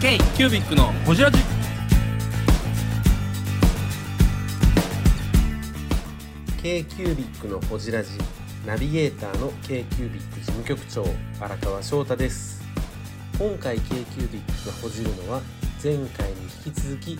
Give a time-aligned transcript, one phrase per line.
[0.00, 1.38] K キュービックのホジラジ。
[6.62, 8.08] k キュービックのほじラジ。
[8.64, 11.04] ナビゲーターの k キュービック事務局長
[11.38, 12.62] 荒川翔太です。
[13.38, 15.42] 今回 k キュービックがほじるのは
[15.84, 17.18] 前回に引き続き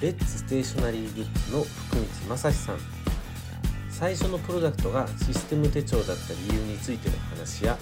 [0.00, 2.76] レッツステーショナリーグッズの福光正史さん。
[3.90, 7.76] 最初のプロダクトがシステム手帳だった理由についての話や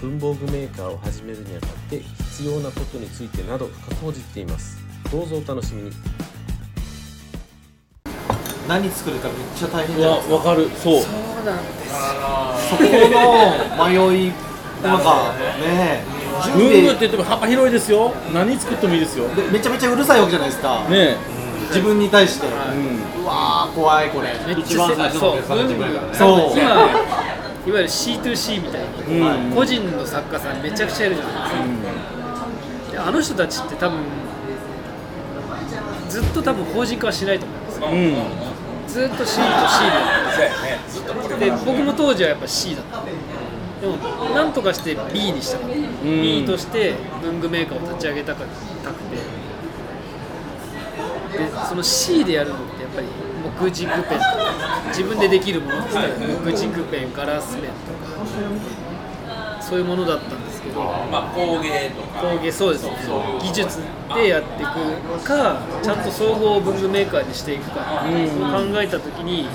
[0.00, 4.78] 文房具メーカーを始めるにあたって必要なことについてなど深くほじっています。
[5.12, 5.92] どうぞお楽しみに。
[8.66, 10.34] 何作るかめっちゃ大変じゃないですか。
[10.36, 10.70] わかる。
[10.70, 11.00] そう。
[11.02, 11.14] そこ
[13.82, 14.32] の迷い
[14.82, 16.02] なんかね。
[16.44, 18.14] 準文具備って言っても幅広いですよ。
[18.32, 19.28] 何作ってもいいですよ。
[19.34, 21.16] でめちゃめちゃうるさいわけじゃないですか、ね
[21.68, 23.22] 自分に対して、え、うん。
[23.22, 24.34] うわー怖いこれ。
[24.58, 26.18] 一番最初のお客さんが自分やからね。
[26.18, 26.58] そう。
[26.58, 26.90] 今
[27.66, 29.54] いわゆる C2C みたいに、うん。
[29.54, 33.98] 個人の作家さんめちゃくちゃいるじゃないですか、であの人たちって多分
[36.08, 37.80] ずっと多分法人化はしないと思うんです。
[37.80, 38.14] ようん。
[38.88, 39.40] ずっと C と C で。
[40.70, 40.78] や
[41.36, 43.02] ってで僕も当時はやっぱ C だった。
[43.80, 43.96] でも
[44.34, 45.74] なんとかして B にしたかった、
[46.04, 48.44] B として文具メーカーを立ち上げたか
[48.84, 49.16] たくて。
[49.16, 49.22] で
[51.68, 53.06] その C でやるのってやっぱり
[53.58, 54.18] 木軸ペンとか
[54.88, 57.72] 自分でできるものって言ったら木軸ペンガラスペンとか
[59.62, 63.80] そういうものだったんですけどまあ工芸とか工芸そうです技術
[64.14, 69.46] でやっていくかちゃんと総合文具メーカーにしていくか、そう考えた時に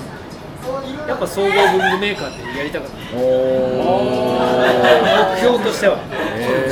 [1.06, 3.20] やっぱ総合文具メーカーってやりたかった目
[5.38, 5.98] 標としては。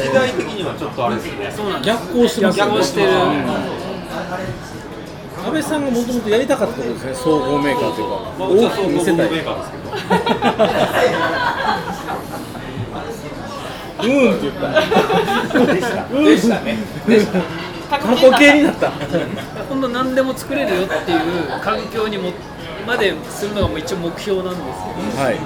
[0.03, 1.51] 時代的にはちょっとあれですよね。
[1.83, 3.11] 逆行してま逆行してる、
[5.55, 8.19] 安倍さんがもともとやりたかったことですね総合メーカーというか。
[8.37, 9.85] まあうちは総合見せたいメーカーですけど。
[14.05, 14.67] うんって言った。
[16.25, 16.77] でしたね。
[17.07, 17.41] でした。
[17.99, 18.91] 過去形になった。
[18.91, 21.21] 今度何でも作れるよっていう
[21.63, 22.33] 環境にも
[22.85, 25.35] までするのがもう一応目標なんですはい。
[25.35, 25.41] へけ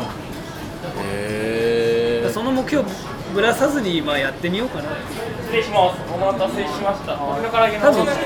[2.20, 2.82] えどその目標
[3.38, 4.90] ぶらさずにまあやってみようかな。
[5.46, 6.12] 失礼します。
[6.12, 7.14] お待たせしました。
[7.14, 8.18] これから多分参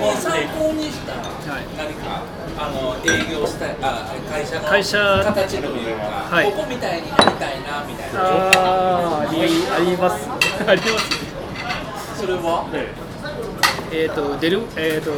[0.56, 2.22] 考にしたはい何か
[2.56, 4.96] あの営業したいあ会社の会社
[5.36, 10.30] 形というか、はいここみたいになりたいなみたいなあーありあります。
[10.66, 12.16] あります。
[12.18, 12.64] それは？
[13.92, 15.10] えっ、とデルえっ、と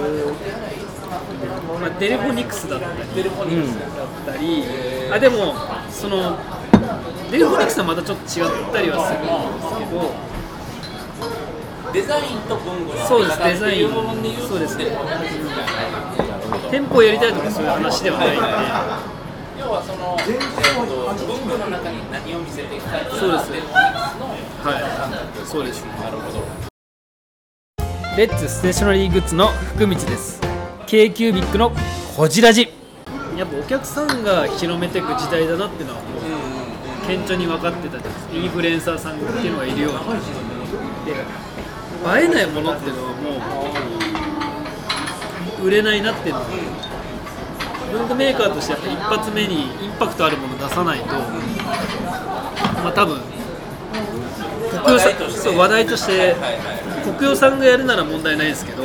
[1.78, 3.15] まあデルフォニクスだったり。
[3.15, 4.65] デルフォニクスだったり、
[5.12, 5.55] あでも
[5.88, 6.37] その
[7.31, 10.34] デルフォニクスはまたちょっと違ったりはするんですけど。
[11.94, 13.91] デザインと文具のそうですデザイン。
[14.49, 19.15] そうですデルフォニクスみたいな店舗をやりたいとかそういう話ではないんで。
[19.60, 25.47] 要はその、文具の中に何を見せていきたいっていうそうですはい。
[25.47, 26.43] そうですなるほど
[28.16, 30.41] レッツステーショナリーグッズの福光です。
[30.87, 31.72] K キュービックの
[32.16, 32.69] こじらじ。
[33.37, 36.00] やっぱお客さんが広めていく時代だなっていうのは
[37.07, 39.99] 顕著に分かってたじゃないですかインフルエンサーさんっていうのがいるように
[41.05, 43.31] で映えないものっていうのはも
[45.63, 46.47] う売れないなっていうのは
[47.93, 53.21] 文具メーカーとしてやっぱ一発目にインパクトあるもの出さないとまあ多分
[54.85, 55.41] 国用さ話題として。
[55.41, 56.37] そう話題として
[57.05, 58.83] 国用さんがやるなら問題ないですけど、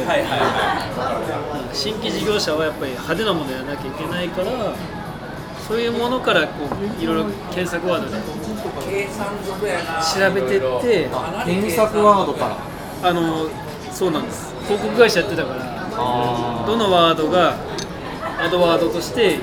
[1.72, 4.52] 新規事業者はやっぱり派手なものやらなきゃいけないから
[5.70, 6.70] そういうものからこう
[7.02, 8.24] いろいろ検索ワードで調
[10.34, 11.08] べてって
[11.46, 12.58] 検索ワードから。
[13.02, 13.48] あの
[13.94, 14.54] そうなんです。
[14.66, 17.56] 広告会社やってたからどのワードが
[18.38, 19.40] アドワードとして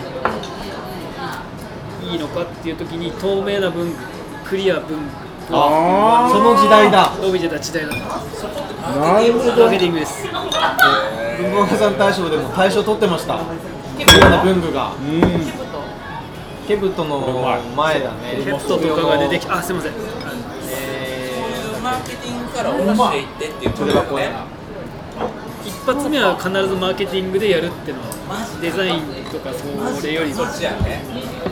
[2.02, 3.96] いいのかっていう時に透明な文具
[4.44, 5.04] クリア文具
[5.52, 7.14] あその時代だ。
[7.20, 7.98] 伸びてた時代なんで
[8.36, 8.50] すな
[9.20, 10.26] るほマーケティングです。
[10.26, 10.34] 文
[11.52, 13.40] 房具さん大賞でも大賞取ってました。
[13.98, 14.92] いろんな文具が
[16.66, 17.20] ケブトの
[17.76, 18.42] 前だね。
[18.44, 19.92] ヘッドとかが出てきあすいません。
[19.92, 19.94] い
[21.82, 24.36] マーケティングから下ろしていってっていうことだよね
[25.64, 28.08] 一発目は必ずマーケティングでやるっていうのは
[28.60, 30.44] デザインとかそれよりも。
[30.44, 31.02] そっちやね。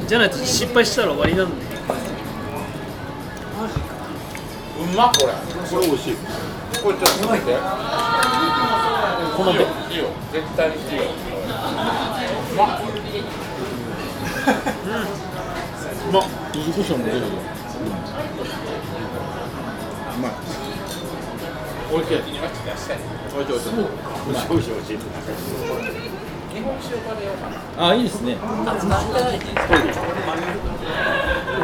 [0.08, 1.54] じゃないと失敗したら終わりなんで。
[4.74, 5.32] うまこれ
[5.70, 5.86] これ。
[5.86, 6.16] 美味しい
[6.82, 7.54] これちょっと待って。
[9.36, 9.64] このいいよ。
[10.32, 11.02] 絶対にいいよ。
[12.52, 12.80] うまっ
[16.12, 16.22] まあ
[16.54, 17.30] 柚子胡椒も出るよう
[20.20, 20.32] まい
[21.92, 22.16] おいしいし
[22.88, 22.98] たい
[23.36, 24.98] おいしいおいしいおいしい
[26.54, 28.36] 日本酒ようかなあいいですね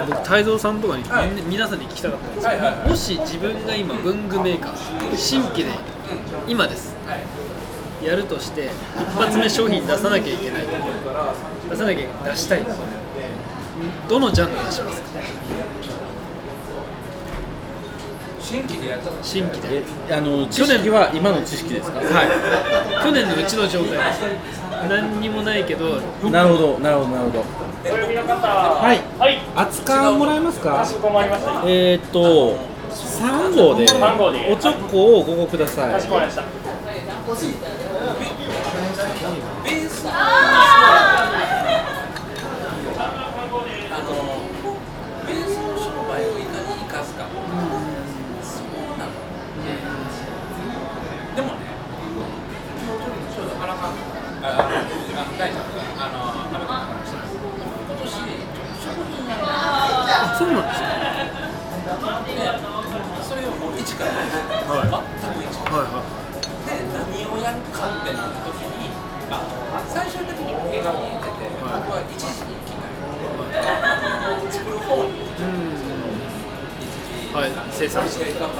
[0.08, 0.80] 僕太蔵さん。
[0.80, 1.04] とかに、
[1.34, 1.48] みん。
[1.50, 1.78] 皆さん。
[1.78, 2.34] に聞きたかったん。
[2.34, 5.70] ですけど、はいはいはいもし自分が今文具メーカー新規で
[6.48, 6.94] 今です
[8.02, 10.62] やるとして一発目商品出さなきゃいけない
[11.70, 12.62] 出さなきゃいけない出したい
[14.08, 15.08] どのジャンル出しますか？
[18.40, 19.82] 新規でやった新規で。
[20.08, 21.98] えあの知識は今の知識ですか？
[22.00, 23.04] はい。
[23.04, 23.98] 去年のうちの状態
[24.88, 26.00] 何にもないけど
[26.30, 27.44] なるほどなるほどなるほど。
[27.84, 28.98] はい。
[29.20, 29.38] はい。
[29.56, 30.76] 熱燗もらえますか？
[30.78, 31.62] かしこまりました。
[31.66, 32.58] えーっと
[32.90, 34.52] 3号で三号で。
[34.52, 36.02] おちょこを5個ください
[74.90, 74.98] は
[77.46, 78.50] い生産者は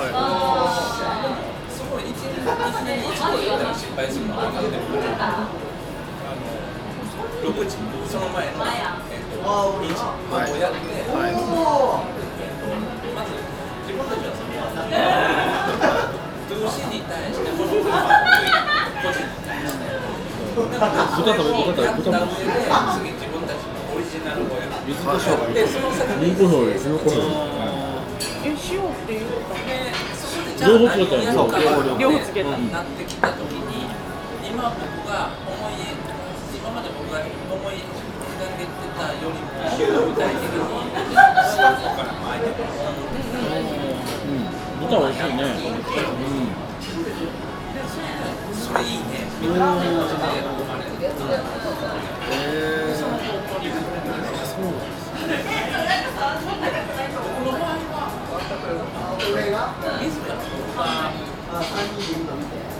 [1.67, 2.47] すごい一年一
[2.87, 5.51] 年一年やったら失敗するのは分かってるからあの
[7.51, 10.07] 6時その前の、えっと2時
[10.55, 11.35] をやって、いはい
[13.11, 13.35] まず
[13.91, 14.95] 自分たちはその
[16.63, 17.91] 2C に対してこの個
[19.11, 19.91] 人に対して
[20.63, 23.30] 豚食べ豚やった上で次自分
[24.11, 27.23] ジナルをやるべ柚子胡椒でその先に子胡椒です柚子胡椒
[28.43, 28.59] え塩っ
[29.07, 31.55] ていうかでそこでじゃあ何をやるか
[31.99, 33.39] 両方つけたなってきた時
[33.71, 33.87] に
[34.43, 35.79] 今僕が思い
[36.59, 39.55] 今まで僕が思い描けてたよりも
[40.11, 40.59] 具体的に
[41.07, 42.51] スタッフからのアイデア
[44.81, 45.45] 豚美味しいね
[46.11, 46.51] うん。
[48.59, 49.31] それいいね
[53.61, 55.37] みたいな感
[56.41, 57.69] じで生まれるその方向に僕の場
[59.37, 59.69] 合は
[60.01, 60.33] 自ら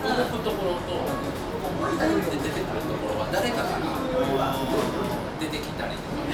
[0.01, 3.85] 動くところとポンって出てくるところは誰かから
[5.39, 6.25] 出てきたりとか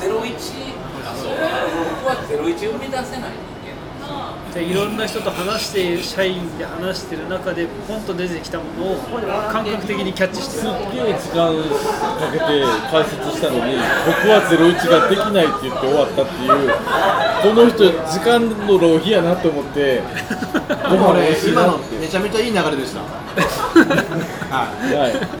[0.00, 0.32] ゼロ一
[1.04, 3.59] あそう僕はゼロ一生み出せない。
[4.52, 8.96] じゃあいろんな人と話して社員で話してる中でポンと出てきたものを
[9.52, 11.54] 感覚的にキャッチしてするっげえ時間
[12.18, 12.44] かけて
[12.90, 13.74] 解説したのに
[14.06, 16.70] 僕は01ができないって言って終わったっていう
[17.42, 20.02] この人時間の浪費やなと思って
[20.90, 21.96] ご飯美これ味しい今のなって。
[21.98, 23.00] めちゃめちゃいい流れでした。
[24.50, 24.94] はい。
[24.94, 25.40] はい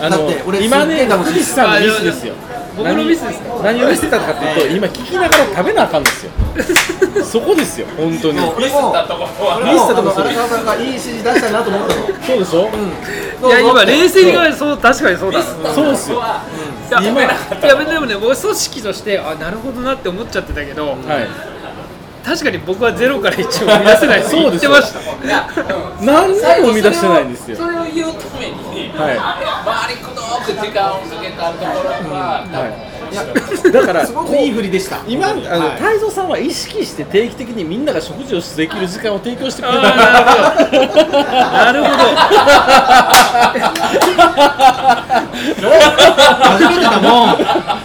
[0.00, 2.34] あのだって俺今ねすっげえ楽しいクリスさんのミスですよ。
[2.76, 3.62] 僕のミスですか？
[3.62, 6.32] 何をミスったかっていうと今聞きながら食べなあかんですよ。
[7.24, 8.40] そこですよ本当に。
[8.40, 9.56] 俺もだところは。
[9.58, 12.02] 俺もあの荒川さんがいい指示出したなと思ったの。
[12.26, 15.42] そうでしょ、いや今冷静に考えるとそう確かにそうだ。
[15.74, 16.22] そうですよ。
[16.90, 17.28] いや今い
[17.62, 20.96] やでもね僕組織としてあなるほどなって思っちゃってたけど、はい
[22.24, 25.00] 確かに僕はゼロから1を生み出せないって言ってました。
[26.04, 27.56] 何にも生み出してないんですよ。
[27.56, 31.64] それを言うために、は回りくどく時間をかけたとこ
[32.08, 32.89] ろは、多分い
[33.72, 35.00] だからすごくいい振りでした。
[35.06, 35.76] 今あの、はい。
[35.76, 41.96] 太蔵さんは意識して定期的にみんなが食事をできる時間を提供してくれるなるほど。
[45.40, 47.36] 初めてだもん。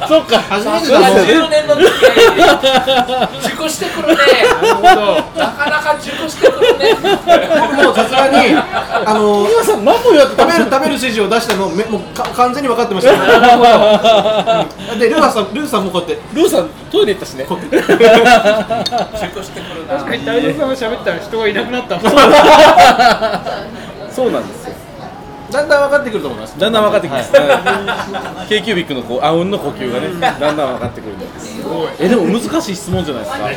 [0.07, 0.39] そっか。
[0.49, 1.09] 初めてだもん。
[1.09, 4.15] 10年の付き熟してくるね
[5.35, 6.97] なかなか熟してくるね。
[7.01, 8.55] 僕もさすがに
[9.05, 13.15] あの皆さん何も言わって食べる食べる指示を出したのめもうか完全に分かってました。
[14.99, 16.35] でルーさんルーさんもこうやって。
[16.35, 17.45] ルーさんトイレ行ったしね。
[17.45, 17.59] 熟
[19.43, 22.03] してくるな確かに太蔵さんが喋ったら人がいなくなったもん。
[24.11, 24.75] そうなんですよ。
[25.51, 26.59] だんだん分かってくると思います。
[26.59, 27.31] だんだん分かってきます、
[28.49, 31.61] k キュービックのこうあうんの呼吸がねだんだん分かってくるんです。
[31.99, 33.51] えでも難しい質問じゃないですか。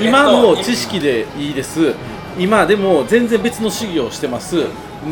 [0.00, 1.94] 今の知識でいいです。
[2.38, 4.66] 今でも全然別の修行をしてます。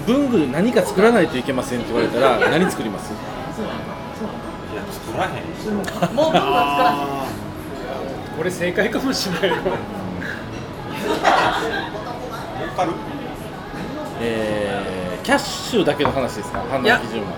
[0.06, 3.10] 文具何か作らないといけませんって言われたら何作ります？
[5.04, 5.32] 作らへん
[5.70, 7.26] もう文具は
[7.74, 9.56] 作らへんこれ正解かもしれないよ。
[14.20, 16.60] えー、キャッシュだけの話ですか？
[16.70, 17.32] 判断基準は。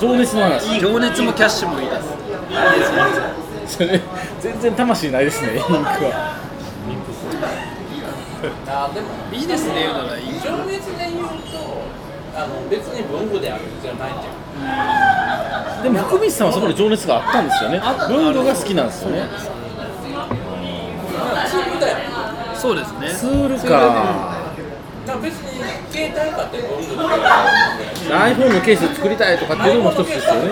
[0.00, 0.80] 情熱の話。
[0.80, 1.96] 情熱もキャッシュもいいで
[3.68, 3.76] す。
[3.78, 4.00] それ
[4.40, 6.36] 全然魂ないですね インクは。
[8.68, 10.24] あでもビジネスで言うならいい。
[10.40, 11.82] 情熱で言うと
[12.36, 14.45] あの別に文具である必要ないんじゃん
[15.82, 17.80] でも福光さんはそこで情熱があったんですよね。
[18.08, 19.28] 文具が好きなんですよね。
[22.56, 23.08] そうですね。
[23.10, 24.36] ツールか。
[25.22, 26.58] 別に携帯かって
[28.10, 30.50] iPhone のケース作りたいとかっていうのも一つですよね、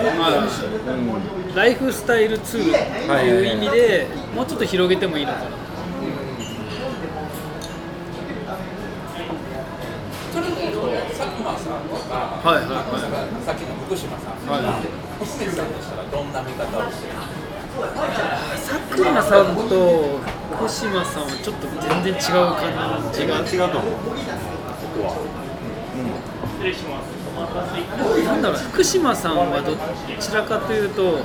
[1.53, 5.45] ライフスタイルツールっていう意味でもうちょっと広げてもいいのかな
[12.45, 12.65] はいはい。
[12.69, 12.85] はい
[13.41, 14.61] さっきの福島さんとか、
[15.17, 17.13] 福光さんとしたらどんな見方をしてる
[17.75, 20.19] 佐久間さんと
[20.53, 24.05] 福島さんはちょっと全然違う感じが違うと思うこ
[24.93, 25.17] こは
[26.53, 27.09] 失礼します
[28.23, 29.75] なんだろう福島さんはど
[30.21, 31.19] ちらかというと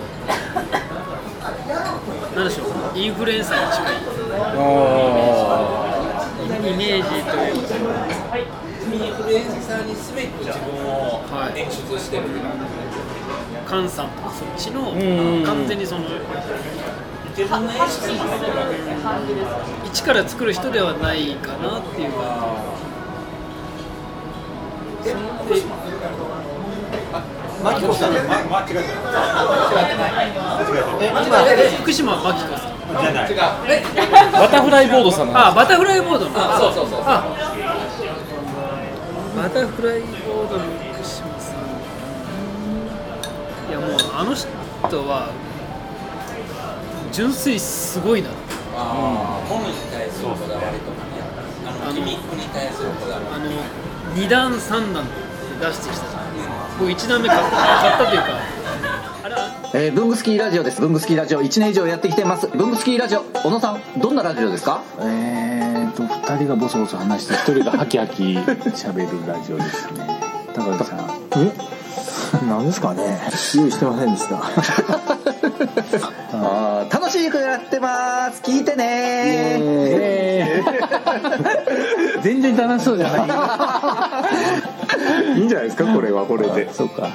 [2.35, 3.97] なんでしょうインフルエンサーに近い。
[6.61, 8.61] イメージというか。
[8.91, 11.10] インフルエンサーにすべて自分を
[11.57, 12.25] 演出してる
[13.67, 15.45] 菅さんとかそっちのんうん。
[15.45, 16.05] 完全にその
[17.37, 18.97] じ自分の演出も入ってるわけね。
[19.87, 22.19] 一から作る人ではないかなっていうか。
[27.63, 28.13] マキコさん？
[28.13, 28.81] 間違えた。
[31.01, 32.71] え今福島真紀子さん。
[32.91, 33.35] じゃない。
[34.33, 36.33] バタフライボードさんのあバタフライボードの。
[36.37, 37.03] あそうそうそうそう。
[37.07, 37.25] あ
[39.37, 40.59] バタフライボード
[44.21, 44.47] あの人
[45.09, 45.31] は
[47.11, 48.29] 純粋にすごいな。
[48.77, 51.25] あー本に対するこだわりとかね。
[51.65, 53.51] あのギミックに対するこだわあの
[54.15, 55.13] 2段3段って
[55.67, 58.61] 出してきたじゃないですか僕1段目買った買ったというか。
[59.73, 60.81] えー、ブングスキーラジオです。
[60.83, 62.49] ブングスキーラジオ1年以上やってきてます。
[62.49, 64.83] ブングスキーラジオ、小野さん、どんなラジオですか？
[65.01, 70.21] えーと2人がボソボソ話して1人がハキハキ喋るラジオですね。
[70.55, 70.99] 高橋さん。
[71.37, 71.80] え？
[72.47, 73.21] 何ですかね。
[73.57, 74.37] 用意してませんでした。
[76.33, 78.41] あー楽しくやってます。
[78.43, 80.63] 聞いてね。
[82.23, 83.17] 全然楽しそうじゃな
[85.35, 85.35] い。
[85.41, 86.25] いいんじゃないですかこれは。
[86.25, 86.73] これで。
[86.73, 87.03] そうか。
[87.03, 87.13] はい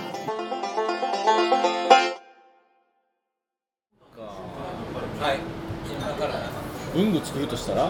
[5.90, 6.34] 今から。
[6.94, 7.90] 文具作るとしたら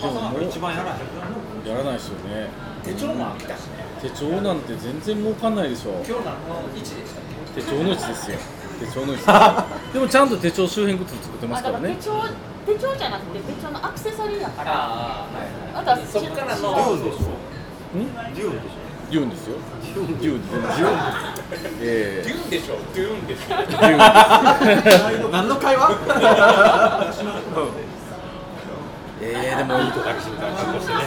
[0.00, 0.98] でももう一番やらへん
[1.70, 2.48] やらないですよね。
[2.84, 5.92] 手帳も飽きたしね手帳なんて全然儲かんないでしょ。
[5.92, 6.18] 今日の
[6.76, 7.22] 位置でしたっ
[7.54, 8.36] 手帳の位置ですよ。
[8.80, 9.24] 手帳の位置。
[9.94, 11.96] でもちゃんと手帳周辺グッズ作ってますからね。
[12.00, 12.12] 手帳
[12.66, 15.24] 手帳じゃなくて手帳のアクセサリーだから。
[15.74, 17.24] あとはそっからのデューンでしょ？
[17.98, 18.00] ん？
[18.34, 18.72] デューンでし
[19.08, 19.54] デューンですよ。
[19.94, 20.40] デューンデューン
[21.80, 22.74] えデューンでしょ？
[22.94, 25.90] デューンでしょえデューン 何の会話？
[29.20, 29.74] えー、でも。
[29.76, 31.00] ょ抱きしめた格好してね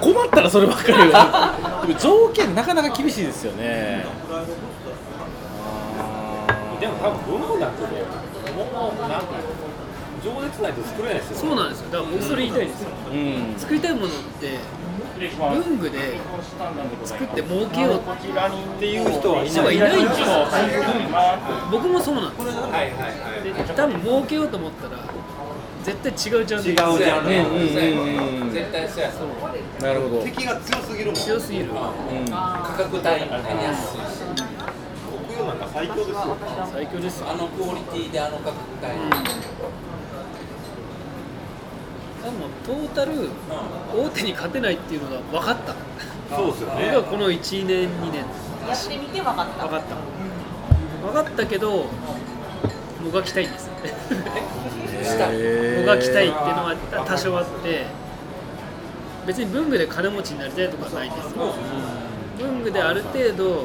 [0.00, 4.04] 困ったらそればっかりは でも条件なかなか厳しいですよね。
[6.80, 7.88] でも多分文具なんてね
[8.56, 9.26] もうなんか
[10.24, 11.90] 情熱ないと作れないですよそうなんですよ。
[11.90, 12.90] だから僕それ言いたいんですよ。
[13.12, 13.54] うん。
[13.58, 14.10] 作りたいものっ
[14.40, 14.58] て
[15.38, 16.18] 文具で
[17.04, 20.26] 作って儲けようっていう人はい人はいないんですよ。
[21.70, 22.62] 僕もそうなんですよ。
[22.62, 22.88] はいはいは
[23.40, 23.44] い。
[23.44, 25.02] で多分儲けようと思ったら
[25.84, 27.38] 絶対違うジャンル違うジャンルね。
[27.38, 28.52] うんうんうんうん。
[28.52, 29.28] 絶対そうやそう。
[29.82, 31.14] なるほど、敵が強すぎるもん。
[31.14, 31.74] 強すぎるうん、
[32.30, 33.16] 価格帯もね
[33.64, 34.42] 安いし。
[35.26, 36.36] 国用なんか最強ですよ。
[36.72, 37.30] 最強ですよ。
[37.30, 38.90] あのクオリティであの価格帯。
[42.20, 43.30] でもトータル
[43.96, 45.74] 大手に勝てないっていうのが分かった。
[46.36, 48.24] そうですよ僕はこの1年2年。
[48.68, 49.66] やってみて分かった。
[49.66, 49.96] 分かった。
[51.06, 51.86] 分かったけど
[53.02, 57.86] もがきたいんですよねもがきたいっていうのは多少あって
[59.26, 61.54] 別に文具で金持ちになりたいとかはないんですよ。
[62.38, 63.64] 文具である程度こ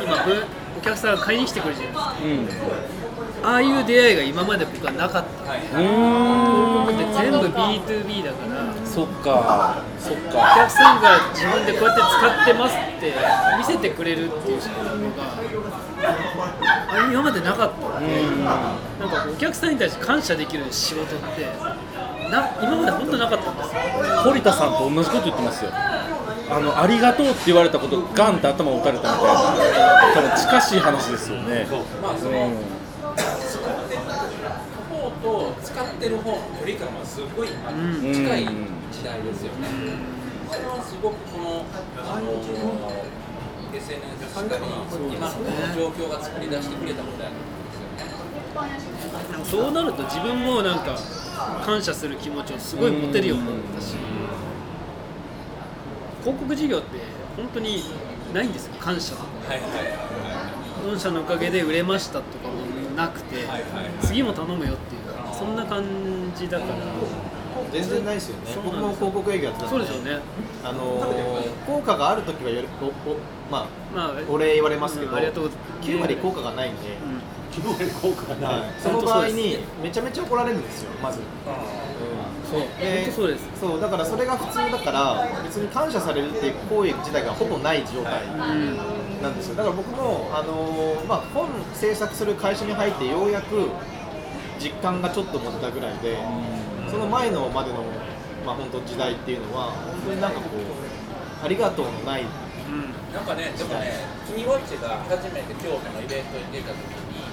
[0.00, 0.44] う今文
[0.78, 2.66] お客さんが買いに来てくれるじゃないうんですか。
[3.42, 5.52] ああいう出会いが今まで僕はなかった。
[5.52, 6.98] うーん。
[6.98, 9.82] で全部 B2B だからそっか。
[9.98, 13.14] そっおか客さんが自分でこうやって使ってますって
[13.58, 14.94] 見せてくれるっていう仕事があ
[17.10, 18.22] 今までなかったんで
[19.00, 21.46] なんかお客さんに対して感謝できる仕事って
[22.30, 23.80] な今まで本当なかったんですよ
[24.24, 25.70] 堀田さんと同じこと言ってますよ。
[26.48, 31.66] あのありがとうって言われたことガンって頭を打たれたみたいな多分近しい話ですよね。
[32.00, 32.56] まあそのうん。
[33.18, 34.00] 使ってる
[34.88, 38.12] 方と使ってる方の距離感はすごい今うん。
[38.14, 38.44] 近い
[38.92, 39.66] 時代ですよね。
[40.48, 41.64] それはすごくこの
[41.98, 42.30] あの
[43.72, 44.64] SNS しかり
[45.14, 49.44] 今のこの状況が作り出してくれたことやと思うんですよね。
[49.44, 50.96] そうなると自分もなんか
[51.64, 53.96] 感謝する気持ちをすごい持てるようになったし。
[56.22, 56.98] 広告事業って
[57.36, 57.84] 本当に
[58.34, 58.74] ないんですよ。
[58.80, 59.14] 感謝。
[59.14, 60.16] とかはいはい
[60.90, 62.54] 御社のおかげで売れましたとかも
[62.96, 63.44] なくて
[64.02, 65.84] 次も頼むよっていうそんな感
[66.36, 66.72] じだから
[67.72, 68.52] 全然ないですよね。
[68.64, 70.20] 僕も広告営業やってたんそうですよね。
[70.64, 72.90] あのー効果があるときはやるおお
[73.50, 75.44] まあまあお礼言われますけど、うんありがとう。
[75.44, 76.80] ございます9割効果がないんで、
[77.52, 78.70] 9割効果がない、はい。
[78.80, 81.18] その場合にめちゃめちゃ怒られるんですよまず、
[82.50, 82.60] そう。
[82.60, 83.44] で本当そうです。
[83.60, 88.26] そうだからそれが普通だから別に感謝されるっていう行為自体がほぼない状態。
[89.22, 89.54] なんですよ。
[89.56, 93.68] だから僕も、あのーまあ、本制作する会社に入ってようやく
[94.58, 96.18] 実感がちょっと持てたぐらいで
[96.90, 97.84] その前のまでの、
[98.44, 102.24] まあ、本当時代っていうのは本当になんかこうありがとうのない。
[103.12, 107.24] なんかね、でもね、キニウォッチが初めて京都のイベントに出たときに、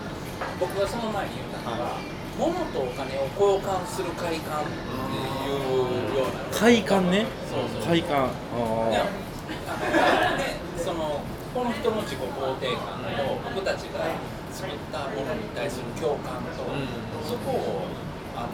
[0.59, 1.97] 僕がその前に言ったのが、
[2.39, 4.71] 物とお金を交換する快感って
[5.43, 6.57] いうような。
[6.57, 7.25] 快感ね。
[7.51, 7.87] そうそう。
[7.89, 8.25] 快感。
[8.25, 11.21] ああのね、その
[11.53, 14.07] この人の自己肯定感と僕たちが
[14.51, 16.63] 作ったものに対する共感と、
[17.27, 17.85] そこを
[18.43, 18.51] あの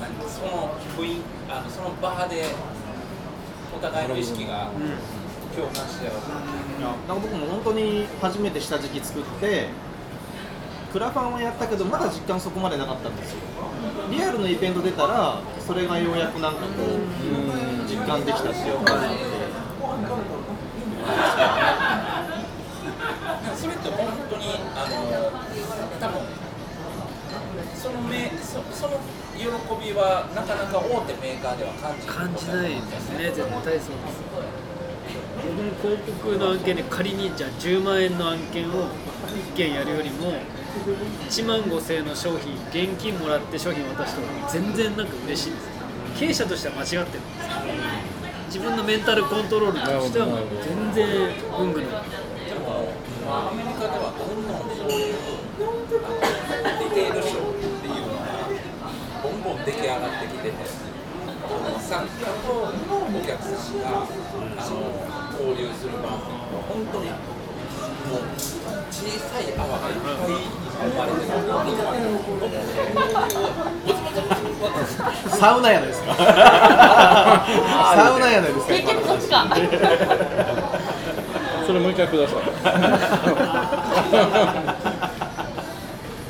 [0.00, 2.46] 何その雰囲あのその場で
[3.74, 4.70] お互いの意識が
[5.54, 6.14] 共感し合う。
[6.80, 9.68] なんか僕も本当に初めて下敷き作って
[10.92, 13.38] クラファンはやったけどまだ実感そこまでなかったんですよ。
[14.10, 16.70] リアルのイベント出たらそれがようやくなんかこう
[17.88, 19.20] 実感できたっていう感じなんで。
[23.56, 25.30] それって本当にあの
[26.00, 26.20] 多分
[27.74, 28.98] そのめそその
[29.36, 34.20] 喜びはなかなか大手メーカーでは感じ感じないですね絶対そうです。
[35.40, 38.88] 僕も広告の案件で仮にじゃあ10万円の案件を
[39.52, 40.34] 1件やるよりも
[41.28, 45.68] 1万5000円の商品現金もらって商品渡した方が全然なんか嬉しいです。
[46.18, 47.20] 経営者としては間違ってるんです
[48.46, 50.26] 自分のメンタルコントロールとしては
[50.60, 51.06] 全然
[51.56, 52.90] 文具のでも
[53.30, 55.14] アメリカではどんどんそういう
[56.04, 58.26] あのディテールショーっていうのが
[59.22, 60.58] ボンボン出来上がってきててあ
[61.68, 62.72] の参加とお
[63.20, 64.08] 客さんがあ
[64.64, 64.72] の
[65.38, 67.16] 交流する場っていうのは本当にも
[68.16, 68.18] う
[68.90, 70.14] 小さい泡がいっぱい
[70.80, 71.26] 生まれてる
[75.38, 76.14] サウナやないですか？
[76.16, 76.24] サ
[78.16, 79.46] ウナやないですか結局そっちか。
[81.66, 82.34] それもう一回くださ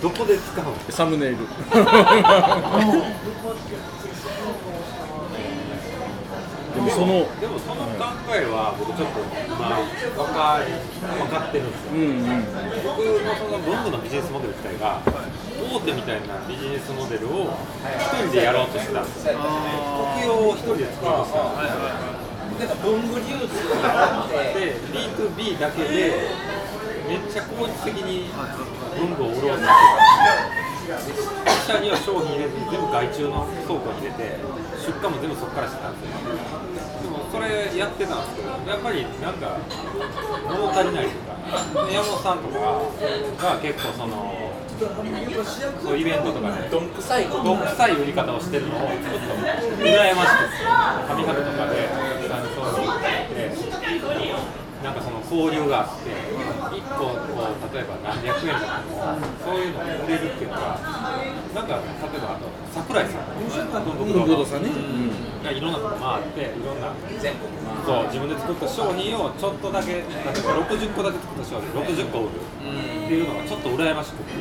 [0.03, 1.37] どこで使うサムネイル
[6.91, 9.23] もそのでもその考えは僕ちょっと
[9.55, 12.43] まあ分か分かってるんですよ、うんうん。
[12.83, 17.55] 僕のその文具のビジネスモデル自体が大手みたいなビジネスモデルを
[17.99, 21.63] 一人でやろうとしてたんですよ国用を一人で作ろうとしてたん
[22.59, 23.57] ですよ文具流って
[24.53, 26.29] で B2B だけで
[27.09, 28.29] めっちゃ効率的に
[28.99, 29.73] 文具を売ろうとしてた。
[30.70, 30.70] 自
[31.67, 34.37] 社には商品入れずに全部外注の倉庫に入れて
[34.81, 36.17] 出荷も全部そこからしてたんですよ。
[37.05, 39.59] でもそれやってたんですけどやっぱりなんか
[40.49, 42.61] 物足りないというかで山本さんとか
[43.55, 44.53] が結構その
[45.83, 49.37] そうイベントとかでどんくさいどんくさい売り方をしてるのをちょっと
[49.85, 50.65] 羨ましくて
[51.09, 51.89] 紙博とかで
[52.33, 53.53] あのそういうのをって
[54.83, 60.81] なんかその交流があって1個こう例えば何百円とかもそういうのを売れるっていうのが
[61.55, 64.71] なんか例えばあと桜井さん文文具堂さんね。
[64.71, 65.45] うん。
[65.45, 67.49] がいろんなとこ回っていろんな全国
[67.85, 74.33] そう自分で作った商品をちょっとだけ例えば60個だけ作った商品60個売るっていうのがちょっと羨ましくて。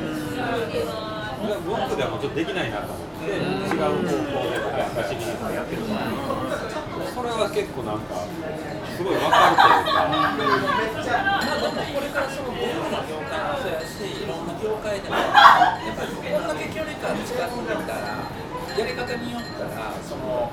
[1.39, 4.12] 僕ではもうちょっとできないなと思って違う方
[4.43, 5.84] 向で僕は私ビジネスをやってる。
[5.88, 6.04] から
[7.15, 8.28] それは結構なんか
[9.00, 20.52] すごい分かるというかまあでもこれからその僕らの業界もそうやしいろんな業界でもやっぱりこんだけ距離感近くにいたらやり方によったらその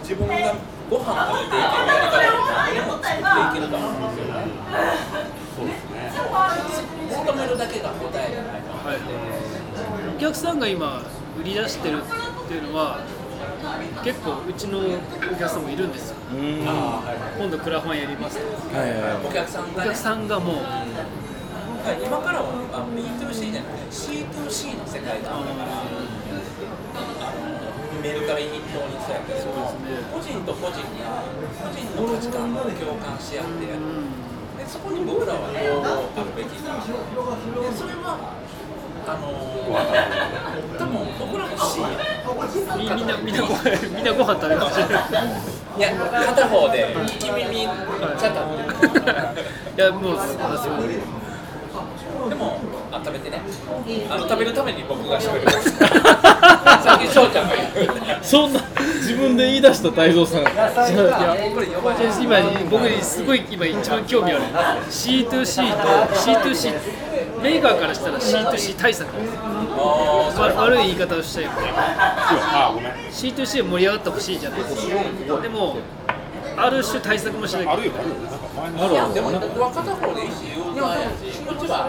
[0.00, 0.56] 自分が
[0.88, 4.48] ご飯を食べていけるやり方を何でも作っていけると思うんですよね
[5.52, 6.08] そうですね
[7.20, 11.04] 求めるだけが答えじゃないと思って、お客さんが今
[11.38, 13.04] 売り出してるっていうのは
[14.04, 14.82] 結構うちのお
[15.36, 16.16] 客さんもいるんですよ。
[16.32, 19.26] 今度クラファンやりますとはいはいはい。
[19.26, 19.90] お客さんがね。
[19.90, 20.56] お客さんがもう。
[21.88, 25.56] 今からはあ B2C じゃなくて C2C の世界だから、あの
[28.04, 29.48] メルカリ一等にそうやけど、
[30.12, 31.24] 個人と個人が
[31.56, 34.04] 個人の価値観を共感し合ってやる、
[34.60, 36.92] でそこに僕らはどうあるべきか、で
[37.72, 38.36] それは
[39.08, 39.24] あの
[40.78, 41.80] 多分僕らも C
[42.76, 48.40] みみんなみんなご飯みんなご飯食べますいや片方で聞き耳ちゃった
[49.82, 50.20] いやもうあ
[50.58, 50.68] そ
[52.26, 52.58] うでも
[52.90, 53.40] あ食べてね。
[54.10, 55.60] あの食べるために僕が喋るさ
[56.96, 57.88] っき翔ちゃんが言う
[58.22, 58.60] そんな
[58.96, 60.42] 自分で言い出した泰造さん。
[60.42, 60.50] いや
[62.20, 64.42] 今僕にすごい今一番興味ある。
[64.90, 66.74] C2C と C2C
[67.42, 72.92] メーカーからしたら C2C 対策わ悪い言い方をしちゃえばあごめん。
[73.10, 75.40] C2C 盛り上がってほしいじゃないですか。
[75.40, 75.76] でも
[76.56, 78.16] ある種対策もしなきゃあるよあるよ。
[78.76, 80.44] ないやでも僕は片方でいいし
[81.68, 81.86] は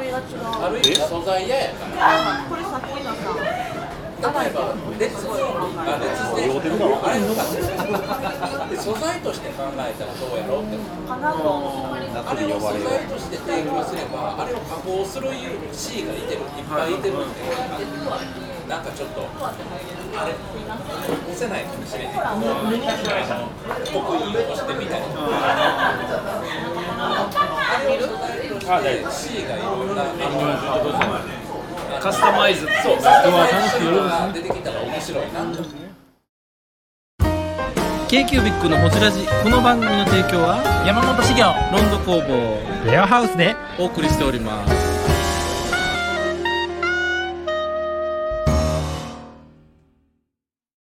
[0.62, 2.46] ある意味素材嫌やから。
[2.50, 3.34] これさっきのさ
[4.20, 6.68] 例えばレッツあレッツステーション
[7.00, 7.40] あれとか
[8.68, 10.76] で素材として考えたらどうやろうって
[11.08, 15.30] あれを素材として提供すればあれを加工する
[15.72, 17.40] C がいてるいっぱいいてるんで
[18.68, 19.64] なんかちょっとあれ
[20.36, 20.44] 押
[21.34, 22.44] せないかもしれないけどあの
[23.88, 25.96] 得意をしてみたりとかあ
[27.88, 28.60] れを素材と
[29.10, 30.04] して C がいろんな
[32.00, 32.62] カスタマイズ。
[32.82, 32.98] そう。
[32.98, 35.34] カスタマイズが出てきたら面白い。
[35.34, 35.64] なと
[38.08, 39.28] k q b i c のホジラジ。
[39.44, 42.90] この番組の提供は山本資源ロンド工房。
[42.90, 43.56] レアハウスで。
[43.78, 44.79] お送りしております